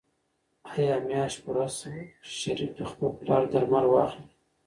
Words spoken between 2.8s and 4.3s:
خپل پلار درمل واخلي؟